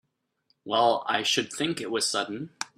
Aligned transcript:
Well 0.65 1.03
I 1.07 1.21
should 1.21 1.53
think 1.53 1.79
it 1.79 1.91
was 1.91 2.07
sudden! 2.07 2.49